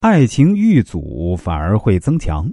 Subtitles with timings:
[0.00, 2.50] 爱情遇阻反而会增强。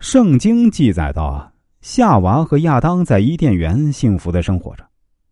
[0.00, 4.84] 圣经记载到啊，夏娃和亚当在伊甸园幸福的生活着。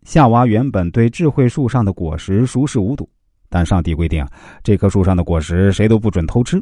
[0.04, 3.06] 夏娃原本对智慧树上的果实熟视无睹，
[3.50, 4.26] 但上帝规定，
[4.64, 6.58] 这棵树上的果实谁都不准偷吃。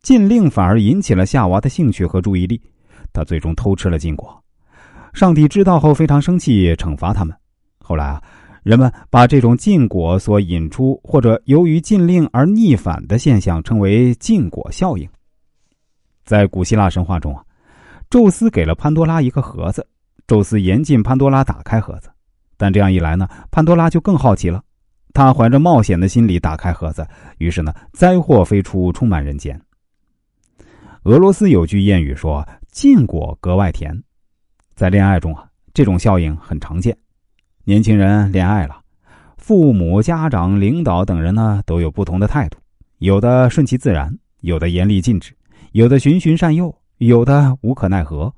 [0.00, 2.58] 禁令反而引起了夏娃的兴趣和注意力，
[3.12, 4.42] 他最终偷吃了禁果。
[5.12, 7.36] 上帝知道后非常生气，惩罚他们。
[7.78, 8.22] 后来啊。
[8.64, 15.06] 人们把这种禁果所引出或者由于禁令而逆反的现象称为禁果效应。
[16.24, 17.44] 在古希腊神话中啊，
[18.08, 19.86] 宙斯给了潘多拉一个盒子，
[20.26, 22.08] 宙斯严禁潘多拉打开盒子，
[22.56, 24.62] 但这样一来呢，潘多拉就更好奇了，
[25.12, 27.06] 他怀着冒险的心理打开盒子，
[27.36, 29.60] 于是呢，灾祸飞出，充满人间。
[31.02, 32.42] 俄罗斯有句谚语说
[32.72, 33.94] ：“禁果格外甜。”
[34.74, 36.96] 在恋爱中啊，这种效应很常见。
[37.66, 38.78] 年轻人恋爱了，
[39.38, 42.58] 父母、家长、领导等人呢都有不同的态度，
[42.98, 45.32] 有的顺其自然，有的严厉禁止，
[45.72, 48.30] 有的循循善诱，有的无可奈何。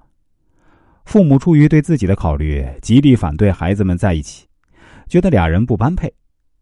[1.04, 4.46] 父母出于对自己的考虑，极力反对孩子们在一起，
[5.08, 6.12] 觉得俩人不般配，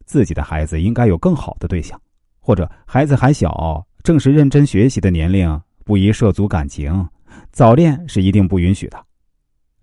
[0.06, 2.00] 自己的孩子应该有更好的对象，
[2.40, 7.06] 或者孩子还小，正是认真学习的年龄，不宜涉足感情，
[7.52, 8.98] 早恋是一定不允许的。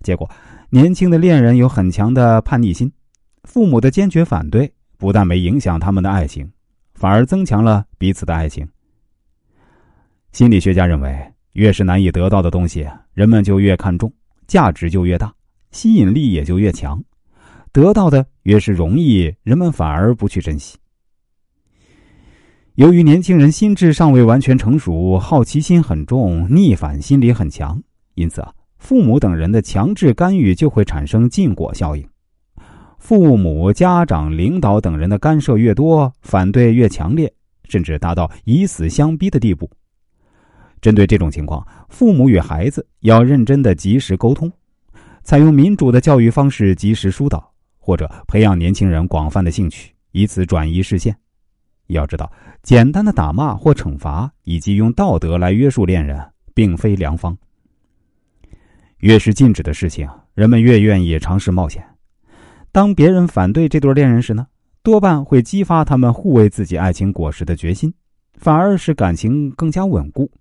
[0.02, 0.30] 结果。
[0.70, 2.92] 年轻的恋人有很强的叛逆心，
[3.44, 6.50] 父母的坚决反对不但没影响他们的爱情，
[6.94, 8.68] 反而增强了彼此的爱情。
[10.32, 14.12] 心理学家认为，越是难以得到的东西，人们就越看重，
[14.48, 15.34] 价值就越大，
[15.72, 17.04] 吸引力也就越强。
[17.74, 20.78] 得到的越是容易，人们反而不去珍惜。
[22.76, 27.82] 由于年轻人心智尚未完全成熟，好奇心很重，逆反心理很强，
[28.16, 28.54] 因此啊。
[28.82, 32.06] 父母等人的强制干预就会产生禁果效应，
[32.98, 37.32] 父母、家长、领导等人的干涉越多，反对越强烈，
[37.70, 39.70] 甚至达到以死相逼的地步。
[40.82, 44.52] 针对这种情况，父母与孩子要认真的及时沟通，
[45.22, 51.16] 采用民主的教育方式及时疏导，或者培养年轻人广泛的兴趣，以此转移视线。
[51.88, 52.30] 要知道，
[52.64, 56.20] 简单的打骂或惩罚，以及用道德来约束恋人，
[56.56, 57.38] 并非良方。
[59.02, 61.84] 越是禁止的事情，人们越愿意尝试冒险。
[62.72, 64.48] 当别人反对这对恋人时呢，
[64.84, 67.94] 多半会激发他们护卫自己爱情果实的决心，
[68.38, 70.32] 反而使感情更加稳固。